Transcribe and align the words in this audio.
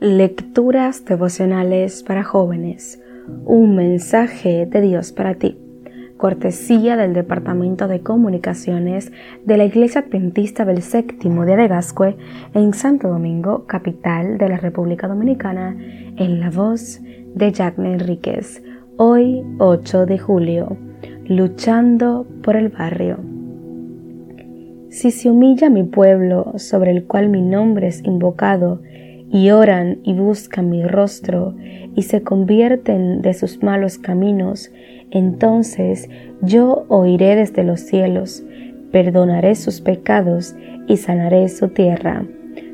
Lecturas 0.00 1.04
devocionales 1.04 2.02
para 2.02 2.24
jóvenes. 2.24 3.02
Un 3.44 3.76
mensaje 3.76 4.64
de 4.64 4.80
Dios 4.80 5.12
para 5.12 5.34
ti. 5.34 5.58
Cortesía 6.16 6.96
del 6.96 7.12
Departamento 7.12 7.86
de 7.86 8.00
Comunicaciones 8.00 9.12
de 9.44 9.58
la 9.58 9.66
Iglesia 9.66 10.00
Adventista 10.00 10.64
del 10.64 10.80
Séptimo 10.80 11.44
Día 11.44 11.56
de 11.56 11.68
Gascue 11.68 12.16
en 12.54 12.72
Santo 12.72 13.08
Domingo, 13.08 13.66
capital 13.66 14.38
de 14.38 14.48
la 14.48 14.56
República 14.56 15.06
Dominicana, 15.06 15.76
en 16.16 16.40
la 16.40 16.48
voz 16.48 17.02
de 17.34 17.52
Jacques 17.52 17.84
Enríquez. 17.84 18.62
Hoy, 18.96 19.44
8 19.58 20.06
de 20.06 20.18
julio. 20.18 20.78
Luchando 21.26 22.26
por 22.42 22.56
el 22.56 22.70
barrio. 22.70 23.18
Si 24.88 25.10
se 25.10 25.28
humilla 25.28 25.68
mi 25.68 25.82
pueblo, 25.82 26.54
sobre 26.56 26.90
el 26.90 27.04
cual 27.04 27.28
mi 27.28 27.42
nombre 27.42 27.88
es 27.88 28.02
invocado, 28.02 28.80
y 29.32 29.50
oran 29.50 29.98
y 30.02 30.14
buscan 30.14 30.70
mi 30.70 30.84
rostro 30.84 31.54
y 31.94 32.02
se 32.02 32.22
convierten 32.22 33.22
de 33.22 33.34
sus 33.34 33.62
malos 33.62 33.98
caminos, 33.98 34.70
entonces 35.10 36.08
yo 36.42 36.84
oiré 36.88 37.36
desde 37.36 37.64
los 37.64 37.80
cielos, 37.80 38.42
perdonaré 38.92 39.54
sus 39.54 39.80
pecados 39.80 40.54
y 40.88 40.96
sanaré 40.96 41.48
su 41.48 41.68
tierra. 41.68 42.24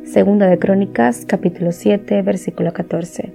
Segunda 0.04 0.46
de 0.46 0.58
Crónicas 0.58 1.24
capítulo 1.26 1.72
7 1.72 2.22
versículo 2.22 2.72
14. 2.72 3.32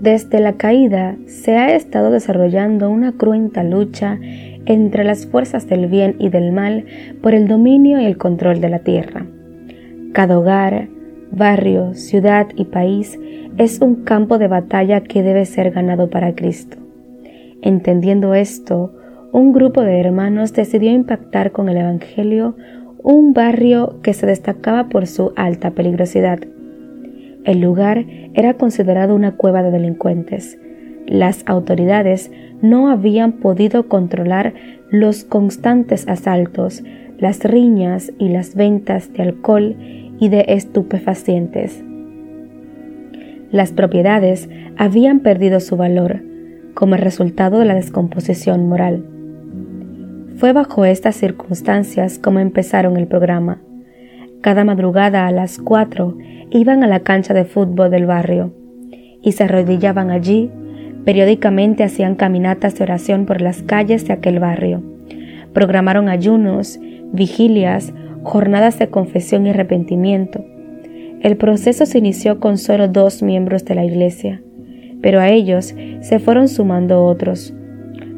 Desde 0.00 0.40
la 0.40 0.54
caída 0.54 1.16
se 1.26 1.56
ha 1.56 1.74
estado 1.74 2.10
desarrollando 2.10 2.90
una 2.90 3.12
cruenta 3.12 3.62
lucha 3.62 4.18
entre 4.66 5.04
las 5.04 5.26
fuerzas 5.26 5.66
del 5.66 5.86
bien 5.86 6.16
y 6.18 6.28
del 6.28 6.52
mal 6.52 6.84
por 7.22 7.34
el 7.34 7.48
dominio 7.48 8.00
y 8.00 8.04
el 8.04 8.18
control 8.18 8.60
de 8.60 8.68
la 8.68 8.80
tierra. 8.80 9.26
Cada 10.12 10.38
hogar, 10.38 10.88
barrio, 11.34 11.94
ciudad 11.94 12.48
y 12.56 12.64
país 12.66 13.18
es 13.56 13.80
un 13.80 14.04
campo 14.04 14.38
de 14.38 14.48
batalla 14.48 15.02
que 15.02 15.22
debe 15.22 15.44
ser 15.44 15.70
ganado 15.70 16.10
para 16.10 16.34
Cristo. 16.34 16.76
Entendiendo 17.62 18.34
esto, 18.34 18.92
un 19.32 19.52
grupo 19.52 19.82
de 19.82 19.98
hermanos 20.00 20.52
decidió 20.52 20.92
impactar 20.92 21.52
con 21.52 21.68
el 21.68 21.76
Evangelio 21.76 22.56
un 23.02 23.32
barrio 23.32 24.00
que 24.02 24.14
se 24.14 24.26
destacaba 24.26 24.88
por 24.88 25.06
su 25.06 25.32
alta 25.36 25.72
peligrosidad. 25.72 26.40
El 27.44 27.60
lugar 27.60 28.06
era 28.32 28.54
considerado 28.54 29.14
una 29.14 29.36
cueva 29.36 29.62
de 29.62 29.70
delincuentes. 29.70 30.58
Las 31.06 31.44
autoridades 31.46 32.30
no 32.62 32.88
habían 32.88 33.32
podido 33.32 33.88
controlar 33.88 34.54
los 34.90 35.24
constantes 35.24 36.08
asaltos, 36.08 36.82
las 37.18 37.44
riñas 37.44 38.12
y 38.18 38.30
las 38.30 38.54
ventas 38.54 39.12
de 39.12 39.22
alcohol 39.22 39.76
y 40.18 40.28
de 40.28 40.44
estupefacientes. 40.48 41.82
Las 43.50 43.72
propiedades 43.72 44.48
habían 44.76 45.20
perdido 45.20 45.60
su 45.60 45.76
valor 45.76 46.22
como 46.74 46.96
resultado 46.96 47.60
de 47.60 47.64
la 47.64 47.74
descomposición 47.74 48.68
moral. 48.68 49.04
Fue 50.36 50.52
bajo 50.52 50.84
estas 50.84 51.14
circunstancias 51.14 52.18
como 52.18 52.40
empezaron 52.40 52.96
el 52.96 53.06
programa. 53.06 53.62
Cada 54.40 54.64
madrugada 54.64 55.26
a 55.26 55.30
las 55.30 55.58
cuatro 55.58 56.18
iban 56.50 56.82
a 56.82 56.86
la 56.88 57.00
cancha 57.00 57.32
de 57.32 57.44
fútbol 57.44 57.90
del 57.90 58.06
barrio 58.06 58.52
y 59.22 59.32
se 59.32 59.44
arrodillaban 59.44 60.10
allí. 60.10 60.50
Periódicamente 61.04 61.84
hacían 61.84 62.16
caminatas 62.16 62.74
de 62.74 62.84
oración 62.84 63.26
por 63.26 63.40
las 63.40 63.62
calles 63.62 64.06
de 64.06 64.14
aquel 64.14 64.40
barrio. 64.40 64.93
Programaron 65.54 66.08
ayunos, 66.10 66.78
vigilias, 67.12 67.94
jornadas 68.22 68.78
de 68.78 68.88
confesión 68.88 69.46
y 69.46 69.50
arrepentimiento. 69.50 70.44
El 71.22 71.36
proceso 71.38 71.86
se 71.86 71.98
inició 71.98 72.40
con 72.40 72.58
solo 72.58 72.88
dos 72.88 73.22
miembros 73.22 73.64
de 73.64 73.74
la 73.74 73.84
iglesia, 73.84 74.42
pero 75.00 75.20
a 75.20 75.30
ellos 75.30 75.74
se 76.00 76.18
fueron 76.18 76.48
sumando 76.48 77.04
otros. 77.04 77.54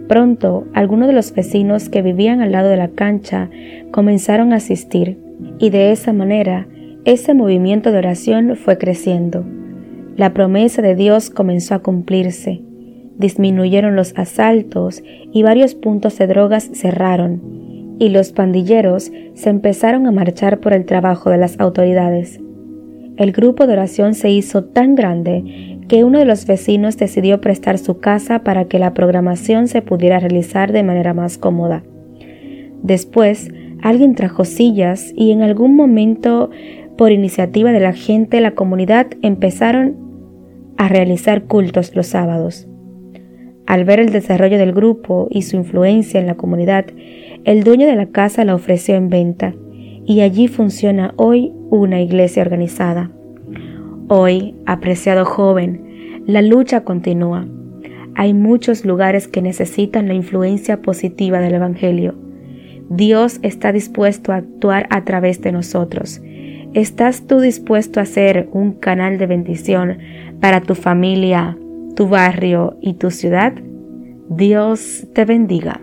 Pronto, 0.08 0.66
algunos 0.72 1.08
de 1.08 1.14
los 1.14 1.32
vecinos 1.34 1.88
que 1.88 2.02
vivían 2.02 2.40
al 2.40 2.52
lado 2.52 2.68
de 2.68 2.76
la 2.76 2.88
cancha 2.88 3.50
comenzaron 3.90 4.52
a 4.52 4.56
asistir, 4.56 5.18
y 5.58 5.70
de 5.70 5.92
esa 5.92 6.12
manera 6.12 6.66
ese 7.04 7.34
movimiento 7.34 7.92
de 7.92 7.98
oración 7.98 8.56
fue 8.56 8.78
creciendo. 8.78 9.44
La 10.16 10.32
promesa 10.32 10.80
de 10.82 10.94
Dios 10.94 11.30
comenzó 11.30 11.74
a 11.74 11.80
cumplirse. 11.80 12.62
Disminuyeron 13.18 13.96
los 13.96 14.12
asaltos 14.16 15.02
y 15.32 15.42
varios 15.42 15.74
puntos 15.74 16.18
de 16.18 16.26
drogas 16.26 16.70
cerraron, 16.74 17.96
y 17.98 18.10
los 18.10 18.32
pandilleros 18.32 19.10
se 19.34 19.50
empezaron 19.50 20.06
a 20.06 20.12
marchar 20.12 20.60
por 20.60 20.74
el 20.74 20.84
trabajo 20.84 21.30
de 21.30 21.38
las 21.38 21.58
autoridades. 21.58 22.40
El 23.16 23.32
grupo 23.32 23.66
de 23.66 23.72
oración 23.72 24.12
se 24.14 24.28
hizo 24.28 24.64
tan 24.64 24.94
grande 24.94 25.78
que 25.88 26.04
uno 26.04 26.18
de 26.18 26.26
los 26.26 26.46
vecinos 26.46 26.98
decidió 26.98 27.40
prestar 27.40 27.78
su 27.78 27.98
casa 27.98 28.40
para 28.40 28.66
que 28.66 28.78
la 28.78 28.92
programación 28.92 29.68
se 29.68 29.80
pudiera 29.80 30.18
realizar 30.18 30.72
de 30.72 30.82
manera 30.82 31.14
más 31.14 31.38
cómoda. 31.38 31.82
Después, 32.82 33.50
alguien 33.82 34.14
trajo 34.14 34.44
sillas 34.44 35.12
y 35.16 35.30
en 35.30 35.40
algún 35.40 35.74
momento, 35.74 36.50
por 36.98 37.12
iniciativa 37.12 37.72
de 37.72 37.80
la 37.80 37.94
gente, 37.94 38.40
la 38.42 38.50
comunidad 38.50 39.06
empezaron 39.22 39.96
a 40.76 40.88
realizar 40.88 41.44
cultos 41.44 41.96
los 41.96 42.08
sábados. 42.08 42.68
Al 43.66 43.84
ver 43.84 43.98
el 43.98 44.10
desarrollo 44.10 44.58
del 44.58 44.72
grupo 44.72 45.26
y 45.30 45.42
su 45.42 45.56
influencia 45.56 46.20
en 46.20 46.26
la 46.26 46.36
comunidad, 46.36 46.86
el 47.44 47.64
dueño 47.64 47.86
de 47.86 47.96
la 47.96 48.06
casa 48.06 48.44
la 48.44 48.54
ofreció 48.54 48.94
en 48.94 49.08
venta 49.08 49.54
y 50.04 50.20
allí 50.20 50.46
funciona 50.46 51.14
hoy 51.16 51.52
una 51.70 52.00
iglesia 52.00 52.42
organizada. 52.42 53.10
Hoy, 54.08 54.54
apreciado 54.66 55.24
joven, 55.24 56.22
la 56.26 56.42
lucha 56.42 56.84
continúa. 56.84 57.46
Hay 58.14 58.34
muchos 58.34 58.84
lugares 58.84 59.26
que 59.26 59.42
necesitan 59.42 60.06
la 60.06 60.14
influencia 60.14 60.80
positiva 60.80 61.40
del 61.40 61.54
Evangelio. 61.54 62.14
Dios 62.88 63.40
está 63.42 63.72
dispuesto 63.72 64.30
a 64.30 64.36
actuar 64.36 64.86
a 64.90 65.04
través 65.04 65.42
de 65.42 65.50
nosotros. 65.50 66.22
¿Estás 66.72 67.26
tú 67.26 67.40
dispuesto 67.40 67.98
a 67.98 68.04
ser 68.04 68.48
un 68.52 68.72
canal 68.74 69.18
de 69.18 69.26
bendición 69.26 69.98
para 70.40 70.60
tu 70.60 70.76
familia, 70.76 71.58
tu 71.96 72.06
barrio 72.06 72.76
y 72.80 72.94
tu 72.94 73.10
ciudad? 73.10 73.54
Dios 74.28 75.06
te 75.14 75.24
bendiga. 75.24 75.80